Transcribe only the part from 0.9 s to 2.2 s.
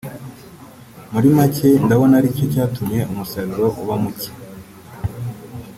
muri make ndabona